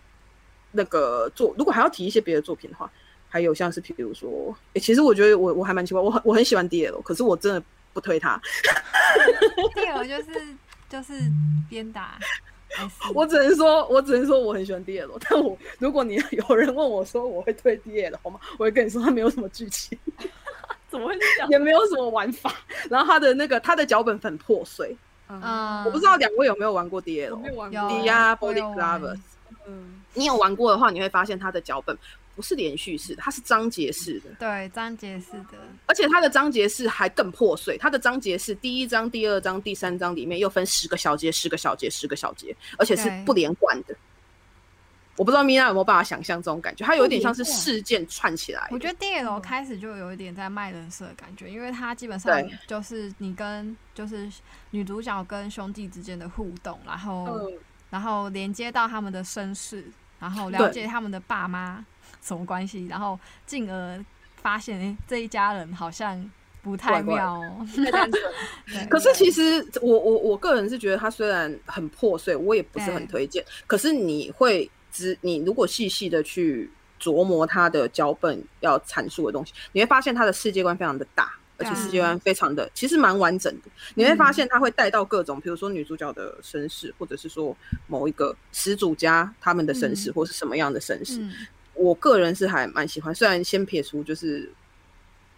[0.72, 2.90] 那个作，如果还要提一些别的作品的话。
[3.30, 8.40] 还有像是，比如说，诶其实我觉得我我还蛮喜欢，我很我很喜欢 DL，可是我真的不推它，
[9.74, 10.30] 第二个就是
[10.88, 11.12] 就是
[11.68, 12.18] 鞭打
[13.14, 16.16] 我只能说，我只能说我很喜欢 DL，但我如果你
[16.48, 18.38] 有人问我说我会推 DL 好吗？
[18.58, 19.98] 我会跟你说它没有什么剧情，
[20.90, 21.48] 怎么会这样？
[21.50, 22.52] 也没有什么玩法，
[22.90, 24.96] 然后它的那个它的脚本很破碎，
[25.28, 27.54] 嗯，嗯，我不知道两位有没有玩过我没有 DL。
[27.54, 27.90] 玩有过。
[27.98, 29.18] Diabolic 我有玩 Lovers
[29.66, 31.96] 嗯，你有玩过的话，你会发现它的脚本
[32.38, 37.76] 不是连续式的，它是章节式的，对章节式的，而且它的章节式还更破碎。
[37.76, 43.96] 它的章节是第一章、第二章、第三章里面又分十个小节、十个小节、十个小节，而且是不连贯的。
[45.16, 48.68] 我不知道米娜有没有办法想象这种感觉，它有一点像是事件串起来。
[48.70, 54.30] 我觉得 DL 开始就有一点在卖人设的感觉，因为它基本上就是你跟就是
[54.70, 57.52] 女主角跟兄弟之间的互动，然后、嗯，
[57.90, 59.84] 然后连接到他们的身世，
[60.20, 61.84] 然后了解他们的爸妈
[62.22, 64.04] 什么关系，然后进而
[64.36, 66.30] 发现，哎、这一家人好像
[66.62, 67.42] 不太妙
[68.90, 73.44] 可是其实我我我个人是觉得他虽然很破碎，我也不是很推荐。
[73.66, 81.32] 可是你会只你如果细细的去琢磨他的脚本要阐述的东西，你会发现他的世界观非常的大。
[81.60, 83.62] 而且世界观非常的，其实蛮完整的。
[83.96, 87.56] 你会发现他会带到各种，比如说女主角的身世，或者是说
[87.88, 91.20] 某一个始祖家他们的身世，嗯或是什么样的身世。
[91.78, 94.50] 嗯，我个人是还蛮喜欢，虽然先撇除就是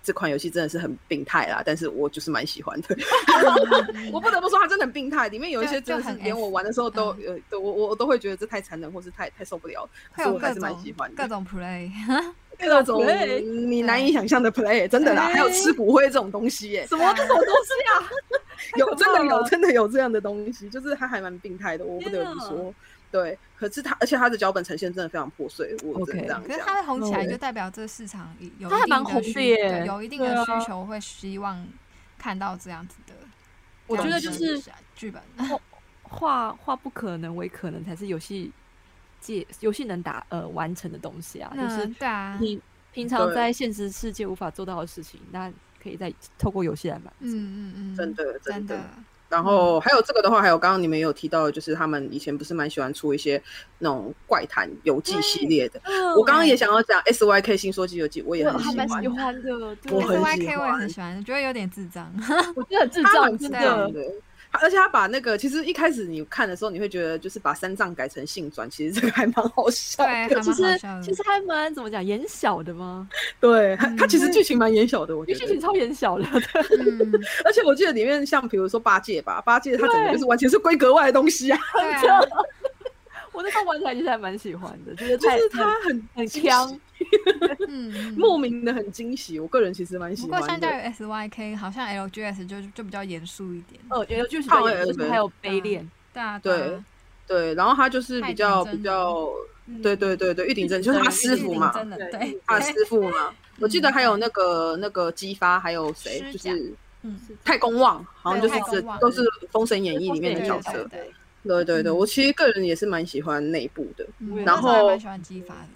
[0.03, 2.97] 这款游戏真的是很病态啦，但是我就是蛮喜欢的。
[4.13, 9.89] 我不得不说，它真的很病态，里面有一些真的是连我玩的时候都嗯呃，都我我都会觉得这太残忍，或是太太受不了。
[10.15, 11.91] 可会有各是我还是蛮喜欢的各，种 play，
[12.59, 13.05] 各种
[13.69, 18.11] 你难以想象的 play，真的啦，哎还有吃骨灰这种东西耶，什么这种东西啊？
[18.77, 22.75] 有真的有真的有这样的东西，就是它还蛮病态的，我不得不说。
[23.11, 26.43] 对，可是它而且它的脚本呈现真的非常破碎，我只能 OK 这样。
[26.45, 31.67] 可是它会红起来，就代表这市场有它还蛮一定的需红的耶有一定的啊需求，会希望
[32.17, 33.15] 看到这样子的。
[33.87, 35.21] 我觉这样子得就是的剧本，
[36.03, 38.53] 画画不可能为可能，才是游戏
[39.21, 41.53] 界游戏能达呃完成的东西啊。
[41.57, 42.61] 就是嗯，对啊，你
[42.93, 47.27] 平常对在现实世界无法做到的事情，那可以在透过游戏来满足。
[47.27, 48.85] 嗯嗯嗯，真的真真的的，
[49.31, 53.41] 然后还有这个的话，还有刚刚你们有提到，就是他们以前不是蛮喜欢出一些
[53.79, 55.81] 那种怪谈游记系列的。
[56.19, 59.09] 我刚刚也想要讲 S Y K 新说记游记，我也很喜欢还蛮喜。
[59.09, 62.13] 欢的，我很 S Y 喜 K 我也很喜欢，觉得有点智障。
[62.57, 64.13] 我觉得很智障，他很智真的。
[64.53, 70.29] 而且他把那个，其实一开始你看的时候，你会觉得就是把三藏改成性转，其实这个还蛮好笑的。
[70.29, 70.79] 对其实。
[71.03, 73.09] 其实还蛮怎么讲，眼小的吗？
[73.39, 75.61] 对，他他其实嗯剧情蛮眼小的，我觉得剧情。
[75.61, 76.25] 超眼小的，
[76.79, 77.13] 嗯，
[77.45, 81.59] 而且我记得里面像比如说八戒吧，八戒他整个就是完全是规格外的东西啊，
[83.33, 86.81] 我那时候玩起来其实还蛮喜欢的，就是就是他很很强，
[88.17, 90.37] 莫名的很惊喜，我个人其实蛮喜欢不。
[90.39, 93.81] 过相较于 SYK，好像 LGS 就就比较严肃一点。
[93.89, 96.41] 呃，有就是胖对而已就是还有悲恋，对啊，
[97.27, 99.29] 对然后他就是比较比较，
[99.67, 99.81] 嗯。
[99.83, 102.11] 对对对对，玉鼎真就是他师傅嘛，真的对。
[102.11, 103.33] 对， 他的师傅嘛。
[103.61, 110.89] 我记得还有那个那个姬发，还有谁就是嗯，太公望，好像就是这都是《封神演义》里面的角色。
[111.43, 114.07] 对对，对我其实个人也是蛮喜欢内部的。
[114.19, 115.69] 嗯然后蛮喜欢激发的。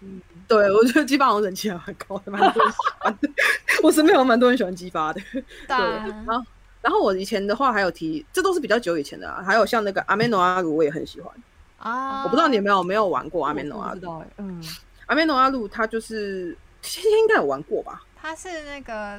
[0.00, 3.30] 嗯， 对，我觉得激发好像人气还蛮高的，蛮多人喜欢的。
[3.82, 5.20] 我身边有蛮多人喜欢激发的。
[5.32, 6.44] 对对，啊，然后
[6.82, 11.32] 然后我以前的话还有提，这都是比较久以前的啊，还有像那个阿美诺阿鲁，我也很喜欢。
[11.78, 14.22] 啊，我不知道你有没有没有玩过阿美诺阿鲁？
[14.36, 14.62] 嗯，
[15.06, 18.02] 阿美诺阿鲁他就是芊芊应该有玩过吧？
[18.20, 19.18] 他是那个，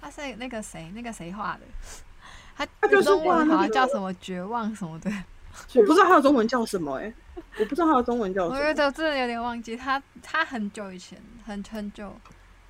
[0.00, 1.60] 他是那个谁，那个谁画的？
[2.56, 5.10] 他他就是中文好像画那个叫什么绝望什么的，
[5.74, 7.12] 我不知道他的中文叫什么哎、
[7.58, 8.74] 我不知道他的中文叫我觉什么。
[8.74, 12.12] 得真的有点忘记他，他很久以前，很很久，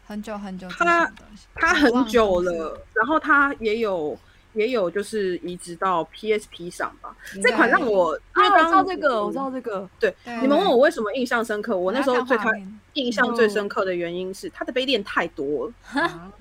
[0.07, 1.11] 很久很久他
[1.55, 4.19] 他很久了了，然后他也有
[4.55, 7.15] 也有就是移植到 PSP 上吧。
[7.35, 16.01] 嗯这款让我因为啊，我刚知道这个，我知道这个，对对你们问我为什么印象深刻，我那时候最开看印象最深刻的原因是它的杯垫太多了。
[16.03, 16.33] 啊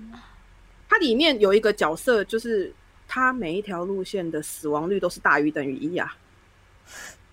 [0.90, 2.74] 它里面有一个角色，就是
[3.14, 6.16] 它每一条路线的死亡率都是大于等于一啊、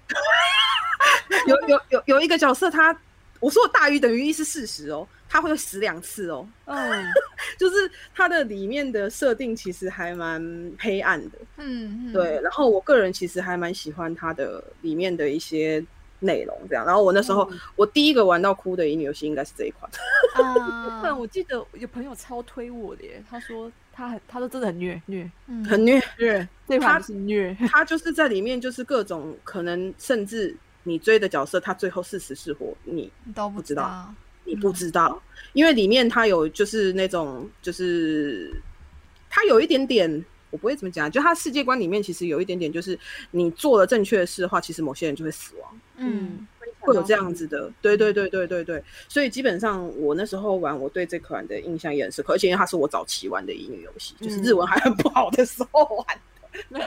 [1.47, 2.99] 有有有有一个角色他，
[3.39, 7.05] 我说大于等于一是事实哦，他会死两次哦，嗯，
[7.57, 10.43] 就是它的里面的设定其实还蛮
[10.81, 12.13] 黑暗的，嗯，嗯。
[12.13, 12.41] 对。
[12.43, 15.81] 然后我个人其实还蛮喜欢它的里面的一些
[16.21, 16.85] 内容，这样。
[16.85, 17.59] 然后我那时候、嗯。
[17.77, 19.91] 我第一个玩到哭的乙女游戏应该是这一款，
[20.35, 25.31] 啊， 但我记得有朋友超推我的耶，他说他很，他说真的很虐虐。
[25.47, 25.65] 嗯。
[25.65, 26.03] 很虐。
[26.19, 33.83] 虐，这款是虐， 他就是在里面就是各种可能，甚至你追的角色，他最后是死是活，你你都不不知道。
[33.83, 35.21] 道，你不知道，
[35.53, 38.51] 因为里面他有就是那种就是
[39.29, 42.99] 他有一点点，我不会怎么讲，就他世界观里面其实有一点点，就是
[43.31, 46.47] 你做了正确的事的话，其实某些人就会死亡，嗯，
[46.81, 47.71] 会有这样子的。
[47.81, 56.07] 对对对对对对，所以基本上我那时候玩，我对这款的印象也很深刻，而且因为它是我早期玩的乙女游戏，就是日文还很不好的时候玩。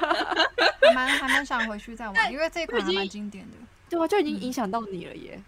[0.81, 3.57] 还蛮还蛮想回去再玩，因为这一款还蛮经典的。
[3.89, 5.39] 对啊，就已经影响到你了耶。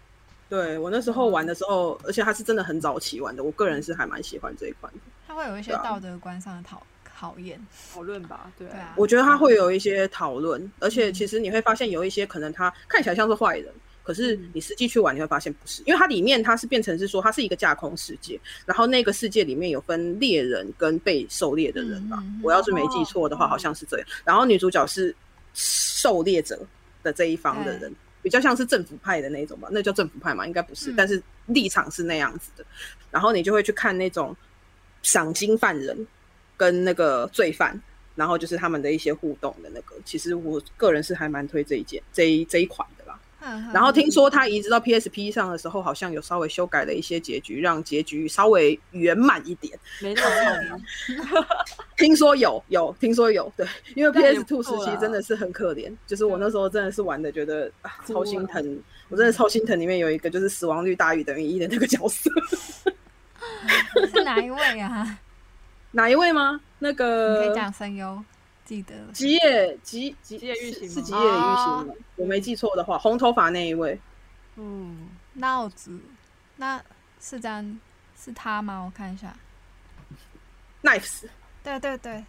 [0.48, 5.00] 对我那时候玩的时候，而且它是真的很早期玩的，我个人是还蛮喜欢这一款的。
[5.26, 6.86] 它会有一些道德观上的考
[7.24, 7.58] 考验，
[7.94, 24.06] 讨论吧，对对啊我觉得他会有一些讨论，而且其实你会发现有一些可能他看起来像是坏人，可是你实际去玩你会发现不是，因为它里面它是变成是说它是一个架空世界，然后那个世界里面有分猎人跟被狩猎的人吧我要是没记错的话哦好像是这样。
[24.24, 25.16] 然后女主角是
[25.54, 26.60] 狩猎者
[27.02, 27.90] 的这一方的人。
[28.22, 30.46] 比较像是政府派的那种吧，那叫政府派嘛？
[30.46, 32.64] 应该不是，嗯但是立场是那样子的。
[33.10, 34.34] 然后你就会去看那种
[35.02, 35.94] 赏金犯人
[36.56, 37.80] 跟那个罪犯，
[38.14, 39.94] 然后就是他们的一些互动的那个。
[40.04, 43.18] 其实我个人是还蛮推这一件这一这一款的啦。
[43.46, 49.78] 嗯然后听说它移植到 PSP 上的时候，好像有稍微修改了一些结局，让结局稍微圆满一点。
[50.00, 51.46] 没那么
[51.98, 59.78] 听说有有，听说有，对，因为 PS 不 Two 时期真的是很可怜，就是我那时候真的是玩的觉得啊超心疼，我真的超心疼。
[59.78, 62.30] 里面有一个就是死亡率大于等于一的那个角色，
[64.10, 65.18] 是哪一位啊？
[65.94, 66.60] 哪一位吗？
[66.80, 68.22] 那你可以讲声优，
[68.64, 69.12] 记得了。
[69.12, 71.94] 吉野吉吉吉野玉行是是吉野玉行吗？
[72.16, 73.98] 我没记错的话，红头发那一位，
[74.56, 75.96] 嗯，闹子，
[76.56, 76.82] 那
[77.20, 77.80] 是这样，
[78.18, 78.82] 是他吗？
[78.84, 79.34] 我看一下。
[80.82, 81.22] Knives，
[81.62, 82.24] 对对对，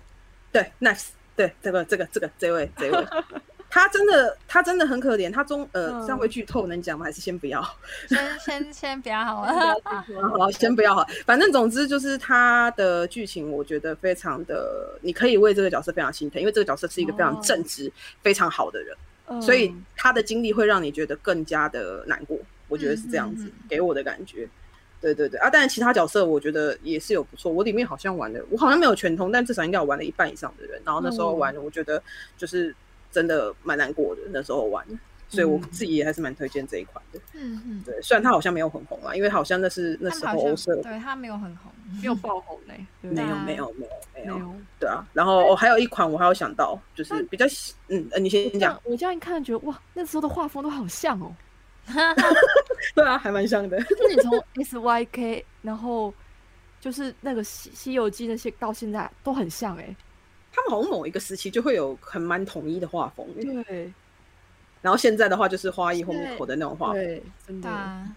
[0.51, 3.07] 对 Knives，对这个这个这个这位这位，
[3.69, 7.05] 他真的他真的很可怜，他中呃嗯这样会剧透能讲吗？
[7.05, 7.61] 还是先不要？
[8.07, 9.75] 先 先先不要好了。
[10.37, 18.95] 好，先不要好，反正总之就是他的剧情，我觉得非常的，你可以为这个角色非常心疼，因为这个角色是一个非常正直、非常好的人，
[19.27, 22.37] 嗯所以他的经历会让你觉得更加的难过。
[22.67, 24.47] 我觉得是这样子，给我的感觉。
[25.01, 27.51] 对对对啊，但是其他角色我觉得也是有不错。
[27.51, 30.81] 我里面好像玩的，我好像没有全通，但至少应该有玩了一半以上的人。
[30.83, 32.01] 然后那时候玩，我觉得
[32.37, 32.75] 就是
[33.15, 34.21] 真的蛮难过的。
[34.31, 34.85] 那时候玩，
[35.29, 37.19] 所以我嗯自己也还是蛮推荐这一款的。
[37.33, 41.71] 嗯嗯，对，虽然它好像没有很红啊，因为好像那是那时候欧社对它没有很红。
[42.01, 43.85] 没有爆红呢、对没有没有没
[44.25, 44.55] 有没有。
[44.79, 45.07] 对啊。
[45.13, 47.45] 然后哦，还有一款我还有想到，就是比较
[47.89, 48.81] 嗯，呃你先讲我这样。
[48.85, 51.33] 我这样一看，觉得哇，那时候的画风都好像哦。
[52.95, 53.79] 对啊，还蛮像的。
[53.83, 56.11] 就是你从 S Y K，然后
[56.81, 59.95] 就是那个西《西游记》那些到现在都很像哎、
[60.55, 63.27] 他们好像某一个时期就会有很蛮统一的画风，
[63.65, 63.91] 对。
[64.81, 68.07] 然后现在的话就是花艺后面口的那种画风，对，真的。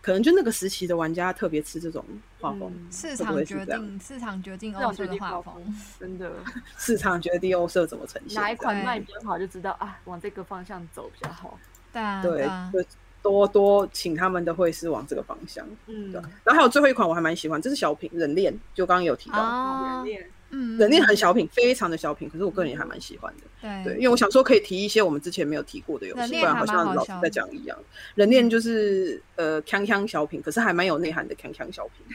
[0.00, 2.04] 可能就那个时期的玩家特别吃这种
[2.38, 2.92] 画风，嗯。
[2.92, 6.30] 市场决定市场决定欧洲的画画风，真的。
[6.76, 8.40] 市场决定欧色怎么呈现。
[8.40, 11.58] 哪一款对卖比较好，就知道啊，往这个方向走比较好。
[11.90, 12.00] 对
[12.44, 12.86] 啊，对
[13.22, 15.66] 多多请他们的会是往这个方向。
[15.86, 16.12] 嗯。
[16.12, 23.82] 对，然后还有最后一款我还蛮喜欢，这是小品人链，就刚刚有提到，啊人，恋嗯，冷链很小品，非常的小品，可是我个人也还蛮喜欢的。
[23.84, 27.76] 对，因为我想说可以提一些我们之前没有提过的游戏，不然好像老师在讲一样。
[28.14, 32.06] 冷链就是呃锵锵小品，可是还蛮有内涵的锵锵小品。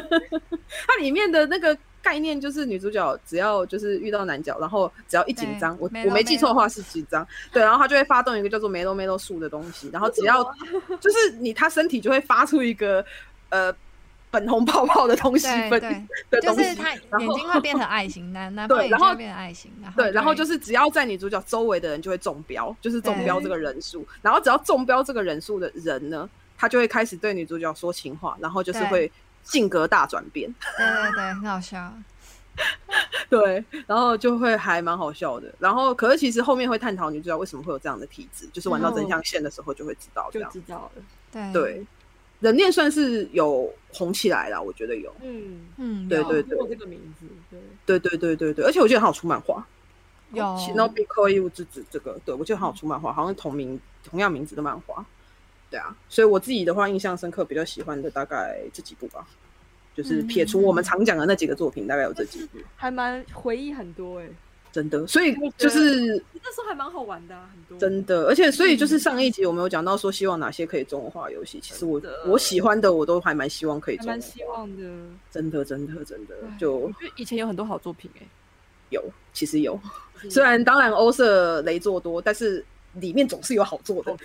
[0.86, 10.42] 它里面的那个概念就是女主角只要就是遇到男角，然后只要一紧张，我我没记错的话是紧张，对，然后她就会发动一个叫做梅洛梅洛树的东西，然后只要
[11.00, 13.04] 就是你她身体就会发出一个
[13.50, 13.74] 呃
[14.34, 29.10] 粉红泡泡的东西分对对， 的东西，就是他眼睛会变成爱心，男男对然后变成爱心，然后对，然后就是只要在女主角周围的人就会中标，就是中标这个人数，然后只要中标这个人数的人呢，他就会开始对女主角说情话，然后就是会
[29.44, 31.92] 性格大转变，对对对，很好笑，
[33.30, 35.54] 对，然后就会还蛮好笑的。
[35.60, 40.50] 然后可是其实后面会探讨女主角为什么会有这样的体质，就是玩到真相线的时候就会知道这就样。
[40.50, 41.02] 知道了。
[41.30, 41.52] 对。
[41.52, 41.86] 对，
[42.44, 45.10] 人恋算是有红起来了，我觉得有。
[45.22, 46.58] 嗯，嗯，对对对。
[46.68, 47.26] 这个名字，
[47.86, 49.66] 对，对对对对对，而且我记得他有出漫画，
[50.32, 50.42] 有。
[50.76, 55.04] 然后 b i c o 之子这个，对我记得他有出漫画，好像是同名同样名字的漫画。
[55.70, 59.26] 对啊，所以我自己的话印象深刻，比较喜欢的大概这几部吧，
[59.96, 64.28] 就是撇除我们常讲的那几个作品，大概有这几部，还蛮回忆很多哎、
[64.74, 65.06] 真的。
[65.06, 66.06] 所以就是
[66.42, 74.82] 那时候还蛮好玩的、啊，很多真的，而且所以就是上一集我们有讲到说，希望哪些可以中文化游戏，其实我我喜欢的我都还蛮希望可以中文还蛮希化，望的。
[75.30, 78.26] 真的真的真的就以前有很多好作品哎、
[78.90, 79.00] 有，
[79.32, 79.78] 其实有。
[80.22, 84.16] 欸，虽然当然欧色雷做多，但是里面总是有好做的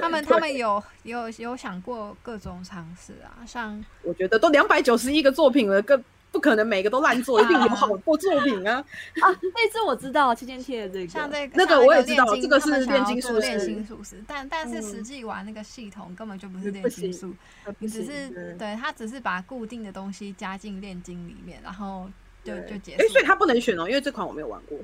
[0.00, 6.02] 他们他们有有有想过各种尝试啊，像我觉得都两百九十一个作品了，更
[6.34, 8.84] 不可能每个都烂作，一定有好多作品啊！
[9.20, 17.32] 啊，那次我知道七天贴的这个，像这个那个我也知道这个是他们想要炼金术做炼士金术师，但但是嗯实际玩那个系统根本就不是不炼金术，
[17.78, 22.10] 你只是对他只是把固定的东西加进炼金里面，然后
[22.42, 23.26] 就就结哎，所以束。
[23.28, 24.76] 它不能选哦，因为这款我没有玩过。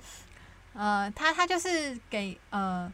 [0.74, 2.90] 呃，他他就是给呃，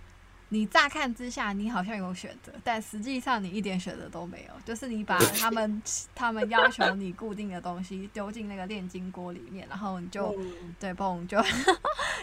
[0.48, 5.82] 你乍看之下你好像有选择，但实际上你一点选择都没有，就是你把他们
[6.14, 11.38] 他们要求你固定的东西丢进那个炼金锅里面，然后你就、嗯对嘣就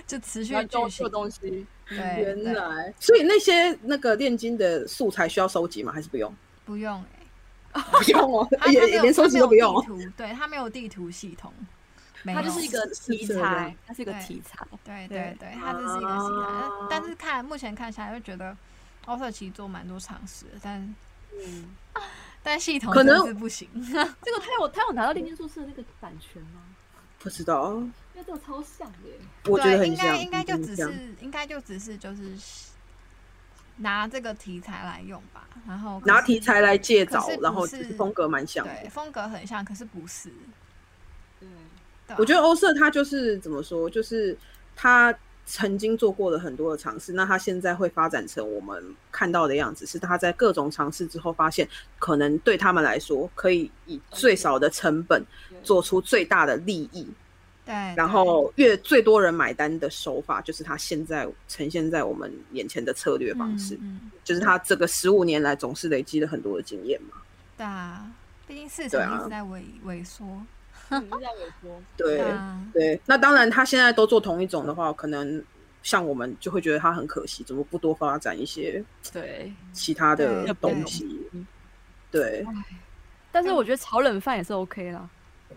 [0.08, 1.10] 就持续然后剧情做做。
[1.10, 5.92] 东西，对，原来，所以那些那个炼金的素材需要收集吗？
[5.92, 6.34] 还是不用？
[6.66, 7.04] 不用
[7.74, 11.52] 哎、不用哦， 他他没有也连收集都不用图，对他没有地图系统，
[12.26, 18.56] 它就是一个题材，它是一个题材，对对对对，它就是一个题材，啊但但是看目前看起来就觉得
[19.06, 20.96] 奥特其实做蛮多尝试的，但
[21.34, 21.76] 嗯，
[22.44, 23.68] 但系统可能是不行。
[23.92, 26.62] 这个他有他有拿到炼金术士的那个版权吗？
[27.20, 32.38] 不知道，因为这个超像的耶，我觉得对，应很像，该应该就只是应该就只是就是
[33.78, 38.74] 拿这个题材来用吧，然后拿题材来借找然后不就是是风格蛮像的。
[38.82, 40.30] 对风格很像，可是不是。
[41.40, 41.50] 对，对
[42.18, 44.38] 我觉得得欧社他就是怎么说，就是
[44.76, 45.14] 他
[45.46, 51.68] 曾经做过了很多的尝试，那他现在会发展成我们看到的样子，是他在各种尝试之后发现，
[52.00, 55.22] 可能对他们来说可以以最少的成本
[55.64, 57.08] 做出最大的利益，
[57.66, 67.18] 对，然后越最多人买单的手法，就是他现在呈现在我们眼前的策略方式，嗯，嗯就是他这个十五年来总是累积了很多的经验嘛。
[67.58, 68.10] 对啊，
[68.48, 70.26] 毕竟市场一直在萎萎缩。
[71.00, 71.10] 嗯。
[71.12, 75.44] 这样有说，对啊，对，那当然他现在都做同一种的话，可能
[75.82, 80.54] 像我们就会觉得他很可惜，怎么不多发展一些对，其他的对。
[80.56, 81.30] 东西？
[82.12, 82.46] 对，
[83.32, 85.10] 但是我觉得炒冷饭也是 OK 啦，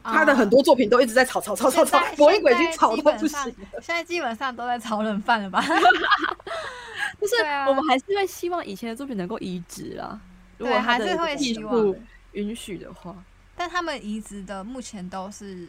[0.02, 3.80] 他的很多作品都一直在炒炒炒炒炒现在，博音鬼已经炒到不行了。
[3.82, 5.62] 现在基本上都在炒冷饭了吧？
[7.20, 7.36] 就是
[7.68, 10.18] 我们还是会希望以前的作品能够移植啦，
[10.58, 11.96] 如果还是会技希望术
[12.32, 13.14] 允许的话，
[13.56, 15.68] 但他们移植的目前都是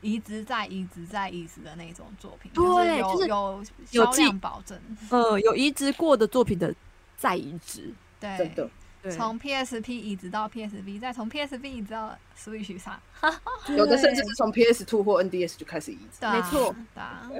[0.00, 2.64] 移植再移植再移植的那种作品，对
[3.02, 4.80] 就是是有有销有记量保证。
[5.10, 6.74] 呃，有移植过的作品的
[7.16, 8.70] 再移植，对真的，
[9.02, 9.12] 对。
[9.12, 13.00] 从 PSP 移植到 PSV，再从 PSV 移植到 Switch 上，
[13.76, 16.26] 有的甚至是从 PS Two 或 NDS 就开始移植。
[16.26, 17.30] 没错，对啊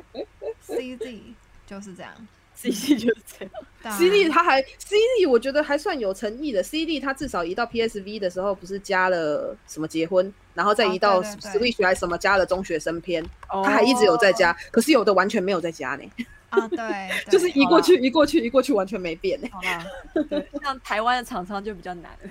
[0.61, 1.35] ，CD
[1.67, 2.13] 就是这样
[2.57, 3.97] ，CD 就是这样。
[3.97, 6.61] CD 他还 CD，我觉得还算有诚意的。
[6.61, 14.53] CD 他至少移到 PSV 的时候，不是加了什么结婚，然后再移到 Switch 还什么加了中学生篇，他还一直有在加。
[14.73, 16.03] 可是有的完全没有在加呢。
[16.49, 19.49] 啊，对， 就是移过去，移过去，移过去，完全没变呢。
[19.53, 19.87] 好啦，
[20.29, 22.31] 对， 像台湾的厂商就比较难了。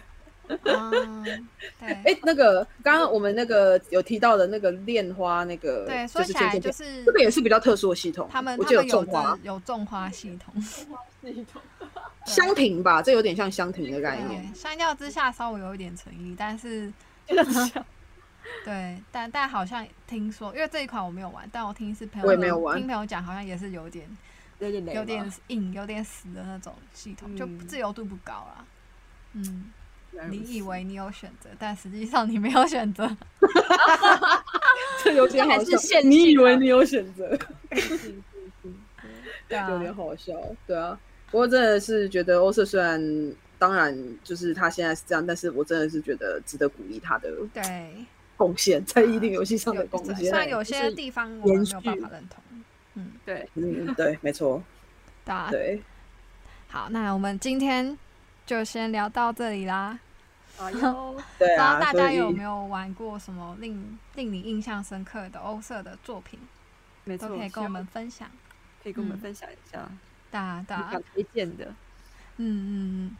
[0.63, 1.23] 嗯
[1.79, 1.89] 对。
[1.89, 8.27] 哎，那个刚刚我们那个有提到的那个恋花，那个对，说起来就是这个也是比较特殊的系统。
[8.31, 10.61] 他们我记得有种花，有种花系统。
[10.61, 10.85] 系
[11.51, 11.61] 统。
[12.25, 14.53] 香亭吧，这有点像香亭的概念。
[14.55, 16.91] 相较之下稍微有一点诚意，但是。
[18.63, 22.35] 对，但但好像听说，因为这一款我没有玩，但我听是朋友
[22.75, 24.07] 听朋友讲，好像也是有点
[24.59, 28.63] 有点有点硬、有点死的那种系统，就自由度不高啦。
[29.33, 29.71] 嗯，
[30.29, 33.05] 你以为你有选择，但实际上你没有选择。
[35.03, 36.01] 这有点好笑。
[36.03, 37.37] 你以为你有选择？
[39.47, 40.33] 对啊，有点好笑。
[40.65, 40.99] 对啊，
[41.31, 42.99] 不过真的是觉得欧瑟虽然
[43.57, 47.29] 当然就是他现在是这样，但是我真的是觉得值得鼓励他的。
[47.53, 47.63] 对。
[48.37, 52.43] 贡献在一定游戏上的贡献，虽然有些地方我没有办法认同。
[52.95, 54.61] 嗯，对，嗯，对，没错。
[55.49, 55.81] 对，
[56.67, 57.97] 好，那我们今天
[58.45, 59.97] 就先聊到这里啦。
[60.57, 66.39] 好哟， 对啊，大家有没有玩过什么令令你印象深刻的欧色的作品？
[67.03, 68.29] 没错，可以跟我们分享，
[68.81, 69.87] 可以跟我们分享一下。
[70.31, 71.65] 大大推荐的，
[72.37, 73.17] 嗯嗯嗯。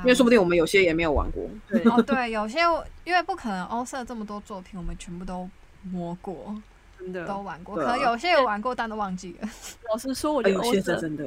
[0.00, 1.42] 因为说不定我们有些也没有玩过。
[1.90, 2.58] 哦，对， 有些
[3.04, 5.48] 因为不可能欧色这么多作品，我们全部都
[5.82, 6.54] 摸过，
[6.98, 7.76] 真的都玩过。
[7.76, 9.48] 可能有些有玩过，但都忘记了。
[9.88, 11.26] 老实说，我觉得欧色真的，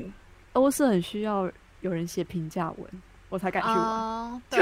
[0.53, 1.51] 欧色很需要
[1.81, 2.87] 有人写评价文，
[3.33, 4.41] 我才敢去玩。
[4.47, 4.61] 对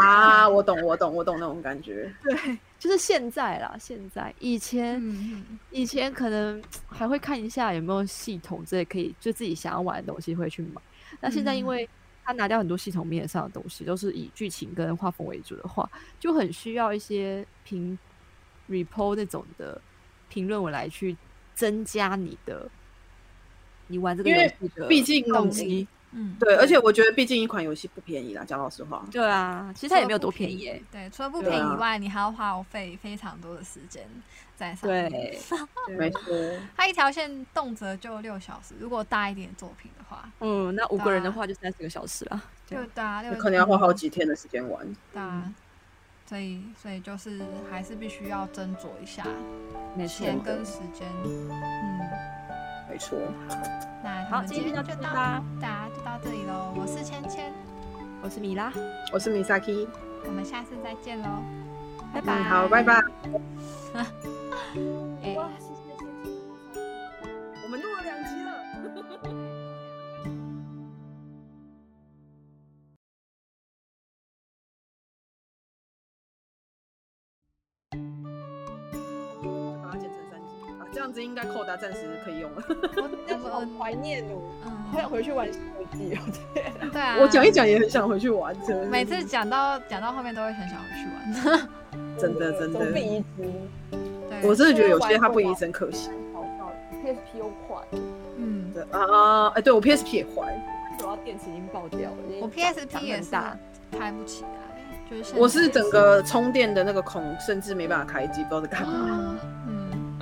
[0.00, 2.08] 啊，我懂，我懂，我懂那种感觉。
[2.22, 10.80] 对，就是现在啦，现在以前以前可能还会看一下有没有系统之类可以，就自己想要玩的东西会去买。
[11.20, 11.88] 那现在因为
[12.22, 17.98] 他拿掉很多系统面上的东西，都是以剧情跟画风为主的话，就很需要一些评
[18.70, 19.80] report 那种的
[20.28, 21.16] 评论文来去
[21.56, 22.70] 增加你的
[23.88, 25.88] 你玩这个游戏的毕竟动机。
[26.12, 29.02] 嗯，对，而且我觉得毕竟一款游戏不便宜啦，讲老实话。
[29.10, 30.82] 对啊，其实它也没有多便宜。
[30.90, 34.06] 对，除了不便宜以外，你还要花费非常多的时间
[34.54, 35.10] 在上面。
[35.10, 35.40] 对，
[35.96, 36.20] 没错。
[36.76, 42.42] 它一条线动辄就六小时，如果大一点作品的话，嗯，那五个人的话就三十个小时了。
[42.66, 44.86] 就大，可能要花好几天的时间玩。
[45.12, 45.50] 对啊，
[46.26, 47.40] 所以所以就是
[47.70, 49.24] 还是必须要斟酌一下
[50.06, 51.08] 钱跟时间。
[51.24, 51.50] 嗯。
[52.92, 53.18] 没错，
[54.04, 56.74] 那好，今天就到啦大家就到这里喽。
[56.76, 57.50] 我是芊芊，
[58.22, 58.70] 我是米拉，
[59.14, 59.88] 我是米萨 K，
[60.26, 61.42] 我们下次再见喽，
[62.12, 62.42] 拜拜。
[62.42, 63.00] 好，拜拜。
[80.92, 82.62] 这样子应该扣达暂时可以用了。
[83.44, 84.42] 我好怀念哦，
[84.92, 86.22] 好想回去玩《西游记》哦。
[86.54, 87.16] 对，对啊。
[87.18, 91.68] 我讲一讲也很想回去玩，真的每次讲到讲到后面都会很想回去玩。
[92.18, 92.78] 真的真的。
[92.78, 93.50] 不移植。
[94.28, 94.48] 对。
[94.48, 96.10] 我真的觉得有些它不移植可惜。
[96.34, 96.72] 好笑
[97.02, 97.82] ，PSP 又坏。
[98.36, 98.70] 嗯。
[98.72, 100.58] 对啊，哎，对我 PSP 也坏，
[100.98, 102.16] 主要电池已经爆掉了。
[102.40, 103.56] 我 PSP 也大
[103.90, 104.48] 开不起来，
[105.10, 109.38] 就是我是整个充电的那个孔，甚至没办法开机，不知道在干嘛。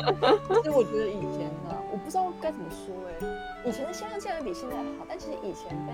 [0.57, 3.27] 其实我觉得以前呢，我不知道该怎么说哎，
[3.65, 5.93] 以前的销量竟然比现在好，但其实以前被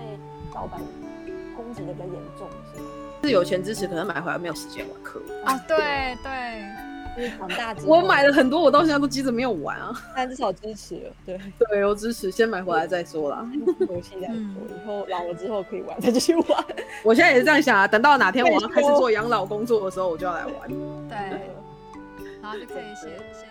[0.53, 0.79] 盗版
[1.55, 2.87] 攻击的比较严重，是吗？
[3.23, 5.57] 是有钱支持，可能买回来没有时间玩课啊。
[5.67, 6.63] 对对，
[7.17, 9.91] 就是长大之后，我买了很多，我到现在都急着没有玩啊。
[10.15, 11.39] 但至少支持了，对
[11.71, 13.43] 对，我支持，先买回来再说啦。
[13.89, 14.35] 游戏再说，
[14.69, 16.65] 以后老了之后可以玩，再继续玩。
[17.03, 20.69] 我现在也是这样想啊，等到哪天我要开始做养老工作的时候，我就要来玩。
[21.09, 21.17] 对，
[22.39, 23.46] 然后就可以写写。